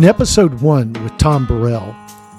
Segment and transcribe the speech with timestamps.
[0.00, 1.94] In episode one with Tom Burrell,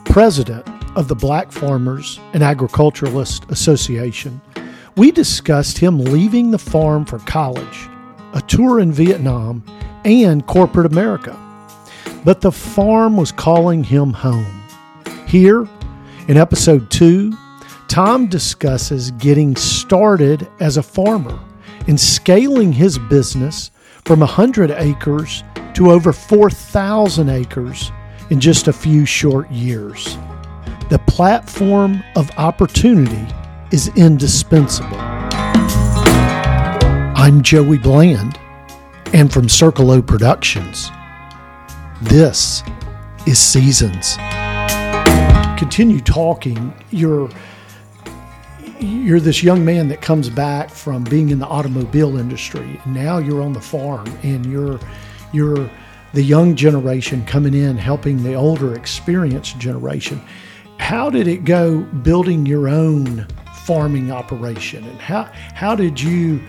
[0.05, 0.67] president
[0.97, 4.41] of the Black Farmers and Agriculturalists Association,
[4.97, 7.87] we discussed him leaving the farm for college,
[8.33, 9.63] a tour in Vietnam,
[10.05, 11.37] and corporate America.
[12.26, 14.63] But the farm was calling him home.
[15.28, 15.67] Here,
[16.27, 17.31] in episode two,
[17.88, 21.39] Tom discusses getting started as a farmer
[21.88, 23.70] and scaling his business
[24.03, 25.44] from 100 acres
[25.75, 27.91] to over 4,000 acres
[28.30, 30.17] in just a few short years.
[30.89, 33.27] The platform of opportunity
[33.71, 34.97] is indispensable.
[37.16, 38.39] I'm Joey Bland,
[39.13, 40.89] and from Circle O Productions,
[42.02, 42.63] this
[43.27, 44.17] is Seasons.
[45.58, 46.73] Continue talking.
[46.89, 47.30] You're
[48.80, 53.44] you're this young man that comes back from being in the automobile industry now you're
[53.44, 54.80] on the farm and you're
[55.32, 55.70] you're
[56.14, 60.22] the young generation coming in helping the older experienced generation.
[60.78, 63.28] How did it go building your own
[63.66, 64.84] farming operation?
[64.84, 66.40] And how how did you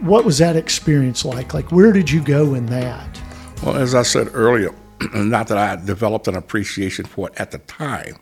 [0.00, 1.54] what was that experience like?
[1.54, 3.20] Like where did you go in that?
[3.62, 4.74] Well as i said earlier
[5.14, 8.16] not that i developed an appreciation for it at the time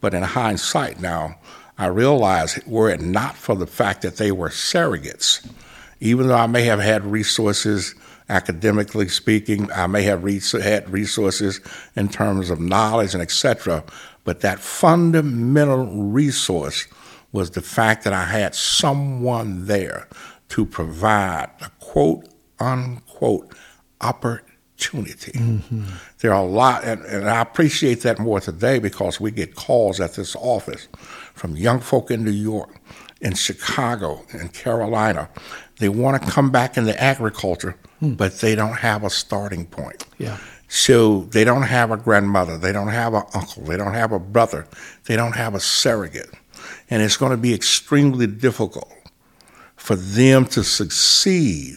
[0.00, 1.36] but in hindsight now
[1.76, 5.46] I realize were it not for the fact that they were surrogates,
[6.00, 7.94] even though I may have had resources
[8.34, 11.60] academically speaking, I may have had resources
[11.96, 13.84] in terms of knowledge and etc.
[14.24, 16.86] But that fundamental resource
[17.32, 20.08] was the fact that I had someone there
[20.50, 23.54] to provide a quote unquote
[24.00, 25.32] opportunity.
[25.32, 25.84] Mm-hmm.
[26.18, 30.00] There are a lot, and, and I appreciate that more today because we get calls
[30.00, 30.88] at this office
[31.34, 32.76] from young folk in New York,
[33.20, 35.28] in Chicago, in Carolina.
[35.78, 38.14] They want to come back into agriculture, hmm.
[38.14, 40.06] but they don't have a starting point.
[40.18, 40.38] Yeah.
[40.68, 44.18] So they don't have a grandmother, they don't have an uncle, they don't have a
[44.18, 44.66] brother,
[45.04, 46.30] they don't have a surrogate.
[46.90, 48.92] And it's going to be extremely difficult
[49.76, 51.76] for them to succeed,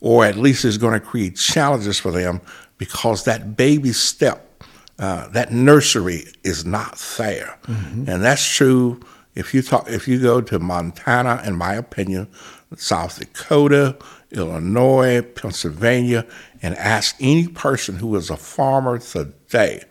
[0.00, 2.40] or at least it's going to create challenges for them
[2.78, 4.52] because that baby step
[4.98, 8.08] uh, that nursery is not there, mm-hmm.
[8.08, 9.00] and that's true.
[9.34, 12.28] If you talk, if you go to Montana, in my opinion,
[12.76, 13.96] South Dakota,
[14.32, 16.26] Illinois, Pennsylvania,
[16.62, 19.82] and ask any person who is a farmer today,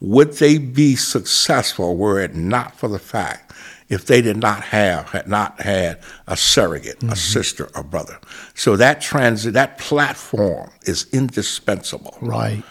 [0.00, 3.52] would they be successful were it not for the fact
[3.88, 7.12] if they did not have had not had a surrogate, mm-hmm.
[7.12, 8.18] a sister, a brother.
[8.54, 12.16] So that transit, that platform is indispensable.
[12.20, 12.62] Right.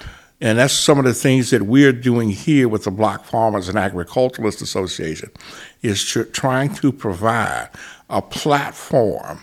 [0.41, 3.77] And that's some of the things that we're doing here with the Black Farmers and
[3.77, 5.31] Agriculturalists Association,
[5.81, 7.69] is tr- trying to provide
[8.09, 9.41] a platform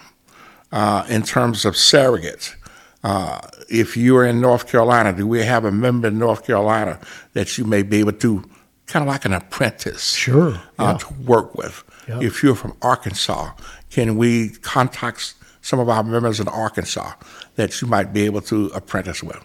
[0.72, 2.54] uh, in terms of surrogates.
[3.02, 6.98] Uh, if you're in North Carolina, do we have a member in North Carolina
[7.32, 8.44] that you may be able to,
[8.86, 10.96] kind of like an apprentice, sure, uh, yeah.
[10.98, 11.82] to work with?
[12.08, 12.22] Yep.
[12.22, 13.52] If you're from Arkansas,
[13.90, 17.12] can we contact some of our members in Arkansas
[17.56, 19.42] that you might be able to apprentice with?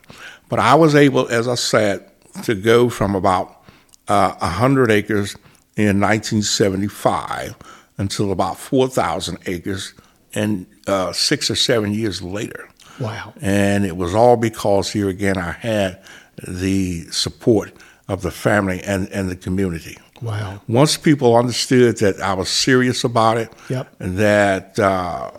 [0.49, 2.11] But I was able, as I said,
[2.43, 3.63] to go from about
[4.07, 5.35] uh, 100 acres
[5.77, 7.55] in 1975
[7.97, 9.93] until about 4,000 acres
[10.33, 12.69] and uh, six or seven years later.
[12.99, 13.33] Wow.
[13.41, 16.01] And it was all because here again I had
[16.47, 17.73] the support
[18.07, 19.97] of the family and, and the community.
[20.21, 20.61] Wow.
[20.67, 23.93] Once people understood that I was serious about it, yep.
[23.99, 25.31] that uh,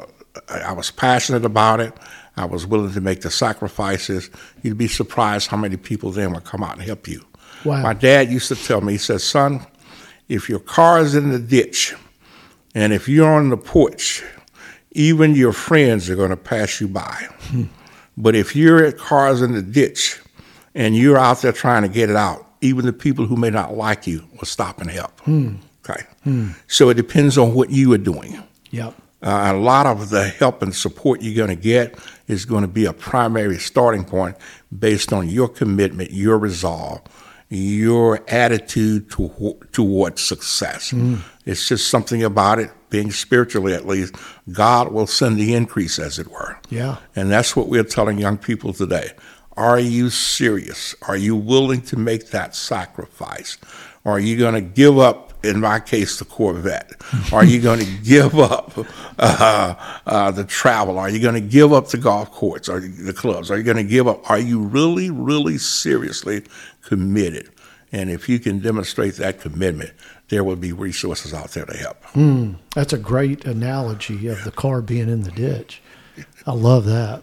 [0.48, 1.94] I was passionate about it,
[2.36, 4.28] I was willing to make the sacrifices.
[4.62, 7.24] You'd be surprised how many people then would come out and help you.
[7.64, 7.82] Wow.
[7.82, 9.66] My dad used to tell me, he said, son,
[10.28, 11.94] if your car is in the ditch
[12.74, 14.22] and if you're on the porch,
[14.96, 17.28] even your friends are going to pass you by.
[18.16, 20.18] But if your car's in the ditch
[20.74, 23.76] and you're out there trying to get it out, even the people who may not
[23.76, 25.20] like you will stop and help.
[25.20, 25.56] Hmm.
[25.84, 26.02] Okay.
[26.24, 26.48] Hmm.
[26.66, 28.42] So it depends on what you are doing.
[28.70, 28.94] Yep.
[29.22, 32.68] Uh, a lot of the help and support you're going to get is going to
[32.68, 34.36] be a primary starting point
[34.76, 37.02] based on your commitment, your resolve,
[37.48, 40.90] your attitude to, towards success.
[40.90, 41.20] Mm.
[41.44, 44.14] It's just something about it, being spiritually at least,
[44.50, 46.58] God will send the increase, as it were.
[46.70, 46.96] Yeah.
[47.14, 49.10] And that's what we're telling young people today.
[49.54, 50.94] Are you serious?
[51.06, 53.58] Are you willing to make that sacrifice?
[54.06, 56.92] Are you going to give up in my case, the Corvette?
[57.34, 58.72] Are you going to give up
[59.18, 59.74] uh,
[60.06, 60.98] uh, the travel?
[60.98, 63.50] Are you going to give up the golf courts or the clubs?
[63.50, 64.30] Are you going to give up?
[64.30, 66.44] Are you really, really seriously
[66.82, 67.50] committed?
[67.92, 69.92] And if you can demonstrate that commitment,
[70.28, 72.02] there will be resources out there to help.
[72.14, 75.80] Mm, that's a great analogy of the car being in the ditch.
[76.46, 77.22] I love that.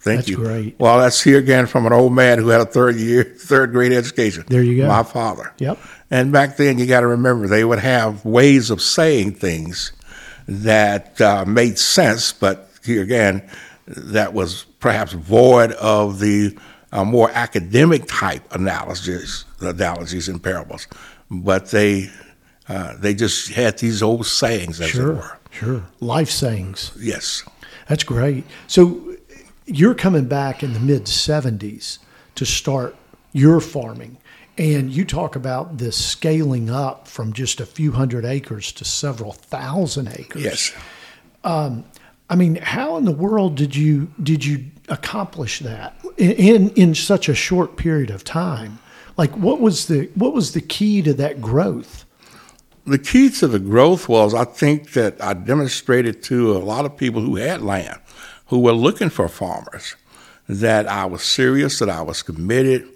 [0.00, 0.36] Thank That's you.
[0.36, 0.76] great.
[0.78, 3.92] Well, that's here again from an old man who had a third year, third grade
[3.92, 4.44] education.
[4.48, 4.88] There you go.
[4.88, 5.52] My father.
[5.58, 5.78] Yep.
[6.10, 9.92] And back then, you got to remember they would have ways of saying things
[10.48, 13.46] that uh, made sense, but here again,
[13.86, 16.56] that was perhaps void of the
[16.92, 20.86] uh, more academic type analogies, analogies and parables.
[21.30, 22.10] But they
[22.68, 25.38] uh, they just had these old sayings, as it Sure, were.
[25.50, 25.82] sure.
[26.00, 26.92] Life sayings.
[26.98, 27.42] Yes.
[27.88, 28.44] That's great.
[28.68, 29.16] So
[29.66, 31.98] you're coming back in the mid 70s
[32.36, 32.94] to start
[33.32, 34.16] your farming.
[34.58, 39.32] And you talk about this scaling up from just a few hundred acres to several
[39.32, 40.42] thousand acres.
[40.42, 40.72] Yes.
[41.44, 41.84] Um,
[42.28, 47.28] I mean, how in the world did you did you accomplish that in in, such
[47.28, 48.78] a short period of time?
[49.16, 52.04] Like, what was the what was the key to that growth?
[52.86, 56.96] The key to the growth was I think that I demonstrated to a lot of
[56.96, 57.98] people who had land,
[58.46, 59.96] who were looking for farmers,
[60.48, 62.88] that I was serious, that I was committed,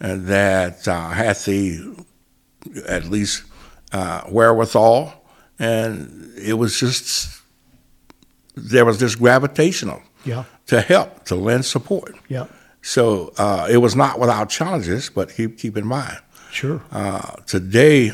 [0.00, 2.04] and that I had the
[2.86, 3.44] at least
[3.92, 5.24] uh, wherewithal,
[5.58, 7.40] and it was just
[8.56, 12.16] there was this gravitational Yeah, to help to lend support.
[12.28, 12.46] yeah,
[12.88, 16.18] So uh, it was not without challenges, but keep keep in mind
[16.50, 18.12] sure, uh, today,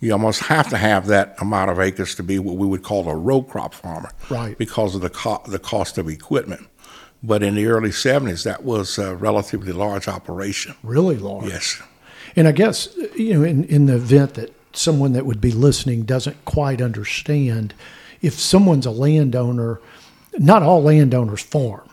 [0.00, 3.08] you almost have to have that amount of acres to be what we would call
[3.08, 4.58] a row crop farmer, Right.
[4.58, 6.66] Because of the co- the cost of equipment.
[7.22, 10.74] But in the early '70s, that was a relatively large operation.
[10.82, 11.46] really large.
[11.46, 11.80] Yes,
[12.34, 16.02] And I guess you know, in in the event that someone that would be listening
[16.02, 17.74] doesn't quite understand,
[18.22, 19.80] if someone's a landowner,
[20.36, 21.85] not all landowners farm.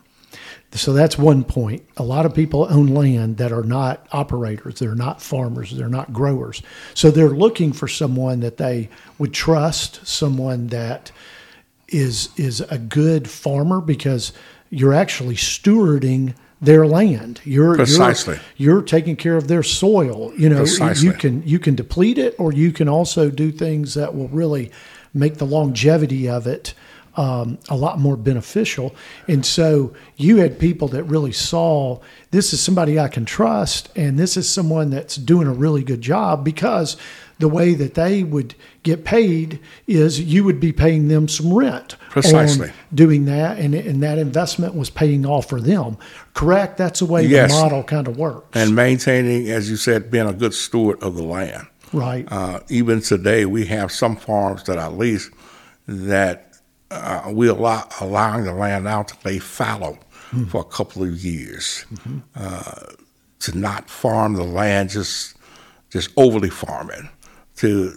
[0.76, 1.86] So that's one point.
[1.98, 6.14] A lot of people own land that are not operators, they're not farmers, they're not
[6.14, 6.62] growers.
[6.94, 11.12] So they're looking for someone that they would trust, someone that
[11.90, 14.34] is is a good farmer because
[14.70, 17.42] you're actually stewarding their land.
[17.44, 18.40] You're Precisely.
[18.58, 20.34] You're, you're taking care of their soil.
[20.36, 21.08] You know, Precisely.
[21.08, 24.72] you can you can deplete it, or you can also do things that will really
[25.14, 26.74] make the longevity of it
[27.16, 28.96] um, a lot more beneficial.
[29.28, 32.00] And so you had people that really saw
[32.32, 36.02] this is somebody I can trust, and this is someone that's doing a really good
[36.02, 36.98] job because
[37.40, 41.96] the way that they would get paid is you would be paying them some rent
[42.10, 42.72] Precisely.
[42.94, 45.98] doing that, and, and that investment was paying off for them.
[46.34, 46.78] Correct?
[46.78, 47.52] That's the way Yes.
[47.52, 48.48] the model kind of works.
[48.54, 51.68] and maintaining, as you said, being a good steward of the land.
[51.92, 52.28] right.
[52.32, 55.30] Uh, even today, we have some farms that I lease
[55.88, 56.53] that
[56.94, 59.98] uh, we allow allowing the land now to lay fallow
[60.50, 61.86] for a couple of years,
[62.36, 62.86] uh,
[63.40, 65.36] to not farm the land just
[65.90, 67.06] just overly farm it,
[67.58, 67.94] to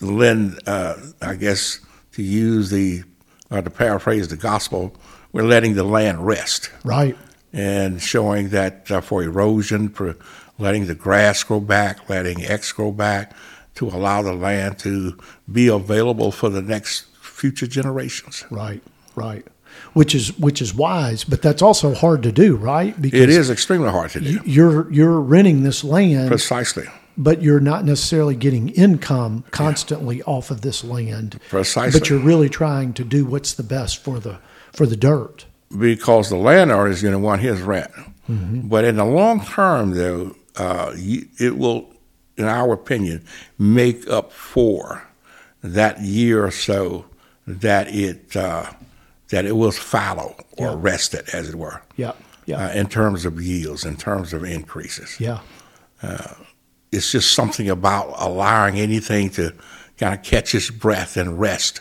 [0.00, 1.78] lend, uh, I guess,
[2.12, 3.04] to use the
[3.50, 4.96] uh, to paraphrase the gospel,
[5.32, 7.16] we're letting the land rest right.
[7.52, 10.16] and showing that uh, for erosion, for
[10.58, 13.32] letting the grass grow back, letting X grow back,
[13.76, 15.16] to allow the land to
[15.50, 18.44] be available for the next future generations.
[18.50, 18.82] Right,
[19.14, 19.46] right.
[19.92, 23.00] Which is which is wise, but that's also hard to do, right?
[23.00, 24.40] Because It is extremely hard to do.
[24.44, 26.86] You're you're renting this land, Precisely.
[27.18, 31.38] but you're not necessarily getting income constantly off of this land.
[31.50, 31.98] Precisely.
[32.00, 34.38] But you're really trying to do what's the best for the
[34.72, 35.44] for the dirt.
[35.78, 37.90] because the landowner is going to want his rent.
[38.28, 41.92] But in the long term, though, uh, it will,
[42.36, 43.24] in our opinion,
[43.58, 45.06] make up for
[45.62, 47.04] that year or so
[47.46, 48.66] that it uh,
[49.28, 50.76] that it was fallow or Yeah.
[50.78, 52.12] rested, as it were, Yeah,
[52.46, 55.16] yeah, uh, in terms of yields, in terms of increases.
[55.18, 55.38] yeah.
[56.92, 59.52] It's just something about allowing anything to
[59.98, 61.80] kind of catch its breath and rest.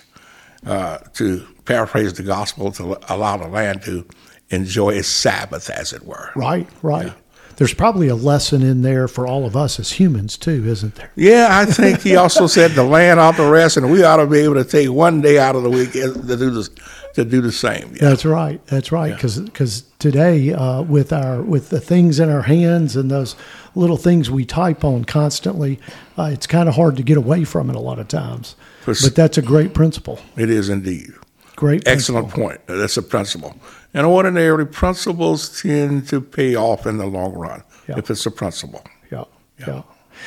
[0.65, 4.03] Uh, to paraphrase the gospel, to allow the land to
[4.49, 6.31] enjoy its Sabbath, as it were.
[6.35, 7.13] Right, right.
[7.57, 11.11] There's probably a lesson in there for all of us as humans too, isn't there?
[11.15, 14.27] Yeah, I think he also said the land ought to rest, and we ought to
[14.27, 16.69] be able to take one day out of the week to do this,
[17.13, 17.91] to do the same.
[17.93, 18.09] Yeah.
[18.09, 18.65] That's right.
[18.67, 19.13] That's right.
[19.13, 23.35] Because because today, uh, with our with the things in our hands and those
[23.73, 25.79] little things we type on constantly,
[26.17, 28.55] uh, it's kind of hard to get away from it a lot of times.
[28.83, 30.19] Pers- But that's a great principle.
[30.37, 31.13] It is indeed.
[31.55, 31.87] Great.
[31.87, 32.49] Excellent principle.
[32.49, 32.61] point.
[32.67, 33.55] That's a principle.
[33.93, 37.97] And ordinarily, principles tend to pay off in the long run Yeah.
[37.97, 38.83] if it's a principle.
[39.11, 39.23] Yeah,
[39.59, 39.83] yeah.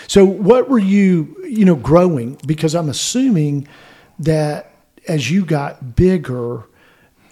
[0.07, 2.39] So, what were you, you know, growing?
[2.47, 3.69] Because I'm assuming
[4.19, 4.73] that
[5.07, 6.65] as you got bigger,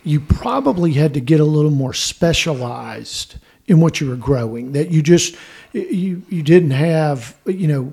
[0.05, 3.37] you probably had to get a little more specialized
[3.67, 4.73] in what you were growing.
[4.73, 5.35] That you just
[5.73, 7.93] you you didn't have, you know,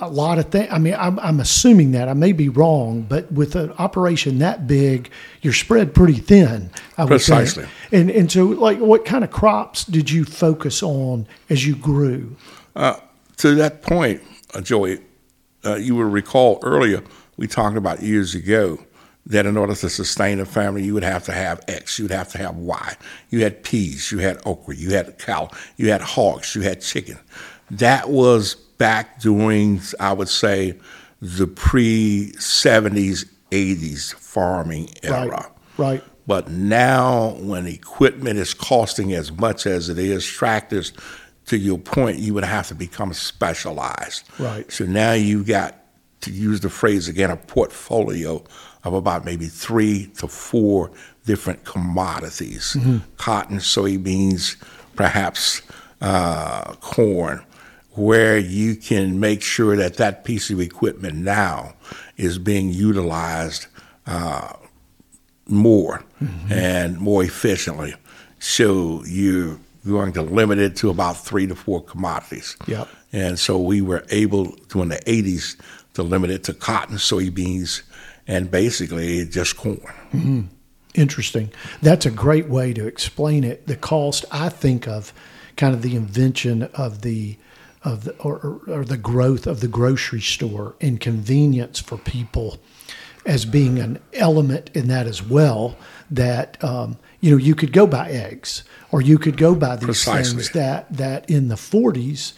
[0.00, 0.68] a lot of things.
[0.70, 4.66] I mean, I'm, I'm assuming that I may be wrong, but with an operation that
[4.66, 5.10] big,
[5.42, 6.70] you're spread pretty thin.
[6.98, 7.66] I Precisely.
[7.92, 12.36] And and so, like, what kind of crops did you focus on as you grew?
[12.74, 12.96] Uh,
[13.38, 14.20] to that point,
[14.52, 15.00] uh, Joey,
[15.64, 17.02] uh, you will recall earlier
[17.36, 18.78] we talked about years ago
[19.26, 22.12] that in order to sustain a family, you would have to have X, you would
[22.12, 22.96] have to have Y.
[23.30, 27.18] You had peas, you had okra, you had cow, you had hogs, you had chicken.
[27.70, 30.78] That was back during, I would say,
[31.20, 35.26] the pre 70s, 80s farming era.
[35.26, 35.48] Right.
[35.78, 36.04] right.
[36.26, 40.92] But now, when equipment is costing as much as it is, tractors,
[41.46, 44.24] to your point, you would have to become specialized.
[44.38, 44.70] Right.
[44.72, 45.80] So now you've got,
[46.22, 48.42] to use the phrase again, a portfolio
[48.84, 50.90] of about maybe three to four
[51.26, 52.98] different commodities mm-hmm.
[53.18, 54.56] cotton, soybeans,
[54.96, 55.60] perhaps
[56.00, 57.44] uh, corn
[57.94, 61.74] where you can make sure that that piece of equipment now
[62.16, 63.66] is being utilized
[64.06, 64.52] uh,
[65.46, 66.52] more mm-hmm.
[66.52, 67.94] and more efficiently.
[68.38, 72.56] So you're going to limit it to about three to four commodities.
[72.66, 72.88] Yep.
[73.12, 75.56] And so we were able to, in the 80s
[75.94, 77.82] to limit it to cotton, soybeans,
[78.26, 79.78] and basically just corn.
[80.12, 80.40] Mm-hmm.
[80.94, 81.50] Interesting.
[81.82, 83.66] That's a great way to explain it.
[83.66, 85.12] The cost, I think of
[85.56, 87.36] kind of the invention of the
[87.84, 92.58] of the, or, or the growth of the grocery store and convenience for people
[93.26, 95.76] as being an element in that as well.
[96.10, 99.86] That um, you know you could go buy eggs or you could go buy these
[99.86, 100.34] Precisely.
[100.34, 102.34] things that that in the 40s,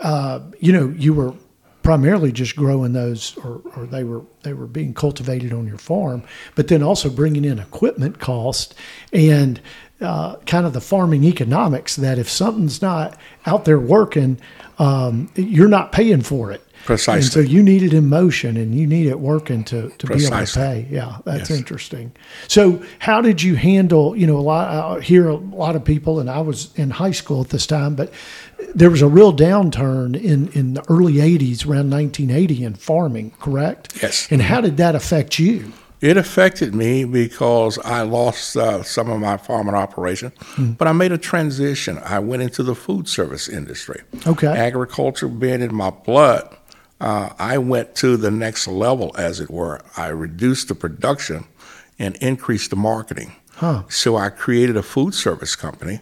[0.00, 1.34] uh, you know, you were
[1.82, 6.22] primarily just growing those or, or they were they were being cultivated on your farm
[6.54, 8.74] but then also bringing in equipment cost
[9.10, 9.58] and
[10.00, 14.38] uh, kind of the farming economics that if something's not out there working,
[14.78, 16.62] um, you're not paying for it.
[16.84, 17.20] Precisely.
[17.24, 20.24] And so you need it in motion and you need it working to, to be
[20.24, 20.86] able to pay.
[20.88, 21.58] Yeah, that's Yes.
[21.58, 22.12] interesting.
[22.46, 26.20] So how did you handle, you know, a lot, I hear a lot of people,
[26.20, 28.12] and I was in high school at this time, but
[28.74, 34.00] there was a real downturn in, in the early 80s, around 1980 in farming, correct?
[34.00, 34.28] Yes.
[34.30, 35.72] And how did that affect you?
[36.00, 41.10] It affected me because I lost uh, some of my farming operation, but I made
[41.10, 41.98] a transition.
[41.98, 44.02] I went into the food service industry.
[44.26, 44.46] Okay.
[44.46, 46.56] Agriculture being in my blood,
[47.00, 49.80] uh, I went to the next level, as it were.
[49.96, 51.44] I reduced the production
[51.98, 53.34] and increased the marketing.
[53.52, 53.82] Huh.
[53.88, 56.00] So I created a food service company,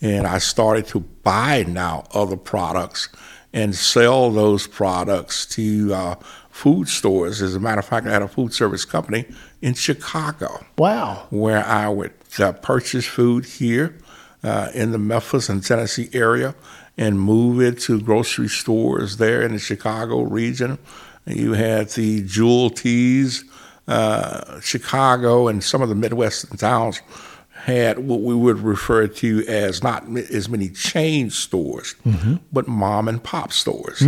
[0.00, 3.08] and I started to buy now other products
[3.52, 6.14] and sell those products to uh,
[6.52, 7.42] food stores.
[7.42, 9.24] As a matter of fact, I had a food service company
[9.60, 11.26] in Chicago Wow.
[11.30, 13.96] where I would uh, purchase food here
[14.44, 16.54] uh, in the Memphis and Tennessee area
[16.98, 20.78] and move it to grocery stores there in the Chicago region.
[21.26, 23.44] You had the Jewel Teas,
[23.88, 27.00] uh, Chicago, and some of the Midwestern towns
[27.64, 31.94] had what we would refer to as not as many chain stores,
[32.52, 34.02] but mom and pop stores.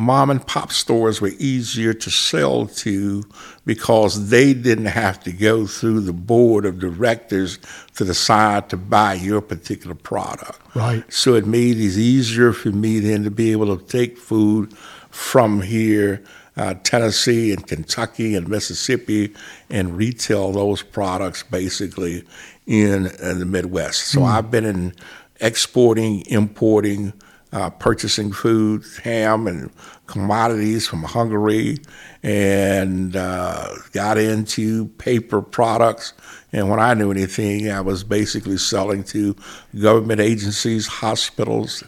[0.00, 3.24] Mom and pop stores were easier to sell to
[3.66, 7.58] because they didn't have to go through the board of directors
[7.96, 10.60] to decide to buy your particular product.
[10.76, 11.02] Right.
[11.12, 14.72] So it made it easier for me then to be able to take food
[15.10, 16.22] from here,
[16.56, 19.34] uh, Tennessee and Kentucky and Mississippi,
[19.68, 22.22] and retail those products basically
[22.68, 24.06] in, in the Midwest.
[24.06, 24.94] So I've been in
[25.40, 27.14] exporting, importing,
[27.52, 29.70] uh, purchasing food, ham and
[30.06, 31.78] commodities from Hungary,
[32.22, 36.12] and uh, got into paper products.
[36.52, 39.36] And when I knew anything, I was basically selling to
[39.80, 41.84] government agencies, hospitals,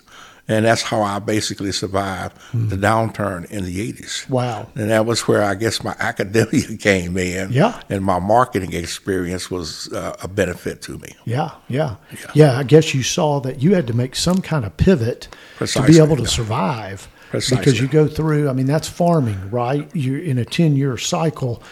[0.50, 4.28] and that's how I basically survived the downturn in the 80s.
[4.28, 4.69] Wow.
[4.75, 7.52] And that was where I guess my academia came in.
[7.52, 7.80] Yeah.
[7.88, 11.14] And my marketing experience was uh, a benefit to me.
[11.25, 11.97] Yeah, yeah,
[12.35, 15.28] yeah, I guess you saw that you had to make some kind of pivot
[15.59, 16.28] to be able to yeah.
[16.28, 18.50] survive because you go through.
[18.50, 19.88] I mean, that's farming, right?
[19.95, 21.62] You're in a ten-year cycle.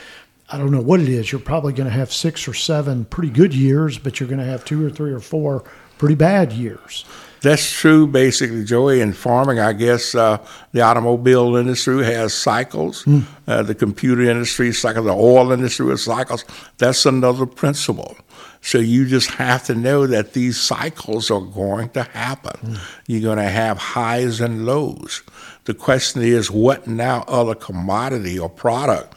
[0.51, 1.33] I don't know what it is.
[1.33, 4.47] You're probably going to have six or seven pretty good years, but you're going to
[4.47, 5.65] have two or three or four
[5.99, 7.05] pretty bad years.
[7.41, 9.01] That's true, basically, Joey.
[9.01, 13.05] In farming, I guess uh, the automobile industry has cycles.
[13.47, 15.07] Uh, the computer industry cycles.
[15.07, 16.45] The oil industry has cycles.
[16.79, 18.17] That's another principle.
[18.61, 22.77] So you just have to know that these cycles are going to happen.
[23.07, 25.23] You're going to have highs and lows.
[25.65, 29.15] The question is, what now other commodity or product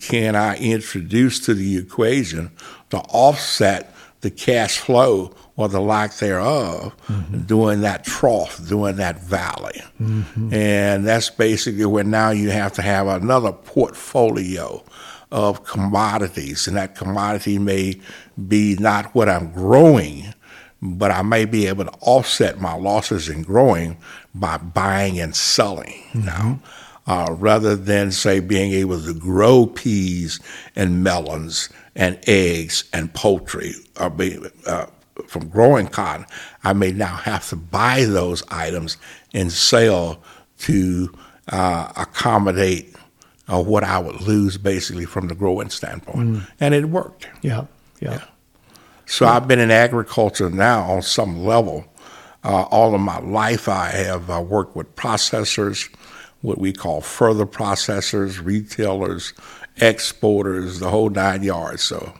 [0.00, 2.50] can I introduce to the equation
[2.90, 7.40] to offset the cash flow or the lack thereof mm-hmm.
[7.42, 9.82] during that trough, during that valley.
[10.00, 10.54] Mm-hmm.
[10.54, 14.82] And that's basically where now you have to have another portfolio
[15.30, 16.66] of commodities.
[16.66, 18.00] And that commodity may
[18.48, 20.34] be not what I'm growing,
[20.82, 23.98] but I may be able to offset my losses in growing
[24.34, 26.26] by buying and selling mm-hmm.
[26.26, 26.60] now.
[27.06, 30.38] Uh, rather than say being able to grow peas
[30.76, 34.86] and melons and eggs and poultry, or be, uh,
[35.28, 36.26] from growing cotton,
[36.64, 38.96] I may now have to buy those items
[39.32, 40.22] and sell
[40.60, 41.12] to
[41.48, 42.94] uh, accommodate
[43.48, 46.28] uh, what I would lose basically from the growing standpoint.
[46.28, 46.50] Mm.
[46.60, 47.28] And it worked.
[47.42, 47.66] Yeah,
[48.00, 48.12] yeah.
[48.12, 48.24] yeah.
[49.06, 49.32] So yeah.
[49.32, 51.84] I've been in agriculture now on some level.
[52.44, 55.92] Uh, all of my life, I have uh, worked with processors,
[56.40, 59.34] what we call further processors, retailers,
[59.78, 61.82] exporters, the whole nine yards.
[61.82, 62.14] So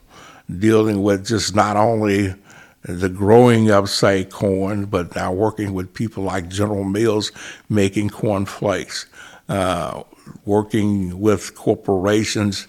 [0.59, 2.35] dealing with just not only
[2.83, 7.31] the growing of, say, corn, but now working with people like General Mills
[7.69, 9.07] making corn flakes,
[9.49, 10.03] uh,
[10.45, 12.67] working with corporations,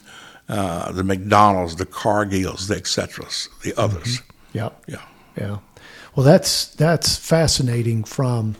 [0.49, 3.25] uh, the McDonald's, the Cargills, the et cetera,
[3.63, 4.17] the others.
[4.17, 4.57] Mm-hmm.
[4.57, 5.05] Yeah, yeah,
[5.37, 5.57] yeah.
[6.13, 8.55] Well, that's that's fascinating from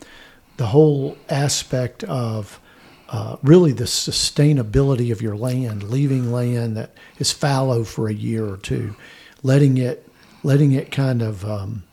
[0.55, 2.61] the whole aspect of
[3.09, 8.45] uh, really the sustainability of your land, leaving land that is fallow for a year
[8.45, 8.95] or two,
[9.43, 10.07] letting it
[10.43, 11.83] letting it kind of um,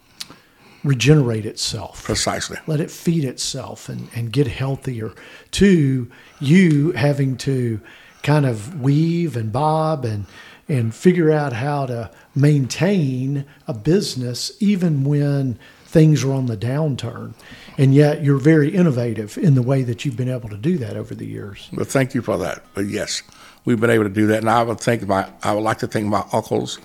[0.85, 2.02] regenerate itself.
[2.05, 2.59] Precisely.
[2.67, 5.12] Let it feed itself and, and get healthier.
[5.52, 7.81] To you having to
[8.23, 10.26] kind of weave and bob and
[10.71, 17.33] and figure out how to maintain a business even when things are on the downturn.
[17.78, 20.95] And yet you're very innovative in the way that you've been able to do that
[20.95, 21.71] over the years.
[21.73, 22.64] Well, thank you for that.
[22.75, 23.23] But yes,
[23.64, 24.40] we've been able to do that.
[24.40, 26.78] And I would think my I would like to think my uncles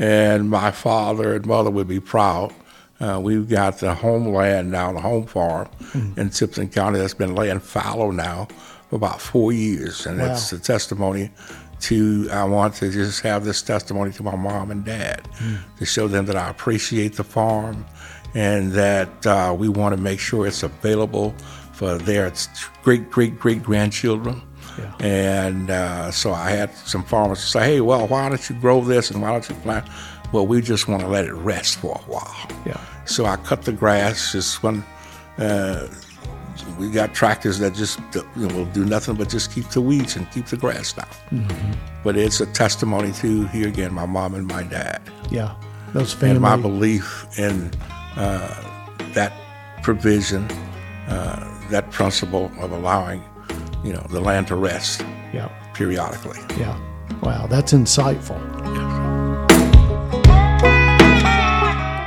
[0.00, 2.52] and my father and mother would be proud.
[3.00, 6.18] Uh, we've got the homeland now, the home farm mm-hmm.
[6.18, 8.48] in Simpson County that's been laying fallow now
[8.88, 10.32] for about four years, and wow.
[10.32, 11.30] it's a testimony
[11.80, 12.28] to.
[12.32, 15.58] I want to just have this testimony to my mom and dad mm.
[15.78, 17.84] to show them that I appreciate the farm
[18.34, 21.34] and that uh, we want to make sure it's available
[21.72, 22.32] for their
[22.82, 24.42] great great great grandchildren.
[24.78, 25.06] Yeah.
[25.06, 29.10] And uh, so I had some farmers say, hey, well, why don't you grow this
[29.10, 29.88] and why don't you plant?
[30.32, 32.48] Well, we just want to let it rest for a while.
[32.64, 32.80] Yeah.
[33.04, 34.84] So I cut the grass just when
[35.38, 35.88] uh,
[36.78, 40.16] we got tractors that just you know, will do nothing but just keep the weeds
[40.16, 41.08] and keep the grass down.
[41.30, 41.72] Mm-hmm.
[42.04, 45.02] But it's a testimony to, here again, my mom and my dad.
[45.30, 45.54] Yeah.
[45.92, 46.36] Those family.
[46.36, 47.72] And my belief in
[48.16, 48.62] uh,
[49.14, 49.32] that
[49.82, 50.44] provision,
[51.08, 53.24] uh, that principle of allowing
[53.84, 55.00] you know, the land to rest
[55.32, 55.48] yeah.
[55.74, 56.38] periodically.
[56.58, 56.78] Yeah.
[57.22, 58.38] Wow, that's insightful.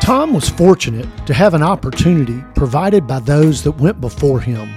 [0.01, 4.69] Tom was fortunate to have an opportunity provided by those that went before him.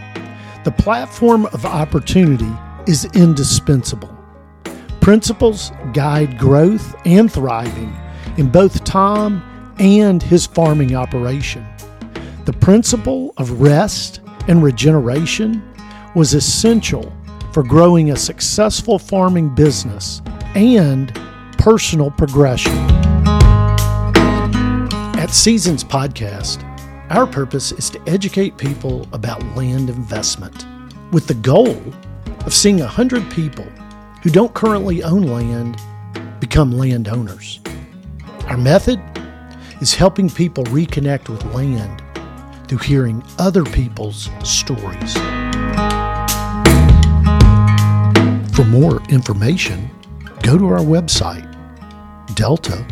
[0.65, 2.53] The platform of opportunity
[2.87, 4.17] is indispensable.
[5.01, 7.97] Principles guide growth and thriving
[8.37, 9.43] in both Tom
[9.79, 11.67] and his farming operation.
[12.45, 15.63] The principle of rest and regeneration
[16.17, 17.13] was essential
[17.53, 20.23] for growing a successful farming business
[20.55, 21.15] and
[21.59, 22.73] personal progression.
[25.19, 26.63] At Seasons Podcast,
[27.11, 30.65] our purpose is to educate people about land investment
[31.13, 31.83] with the goal
[32.47, 33.67] of seeing 100 people
[34.23, 35.79] who don't currently own land
[36.41, 37.61] become landowners.
[38.47, 38.99] Our method
[39.83, 42.03] is helping people reconnect with land
[42.69, 45.15] through hearing other people's stories.
[48.57, 49.91] For more information,
[50.43, 51.45] go to our website,
[52.35, 52.87] delta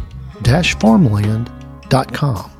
[0.74, 2.50] farmland.com.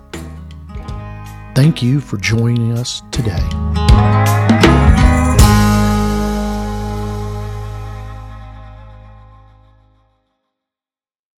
[1.55, 4.54] Thank you for joining us today.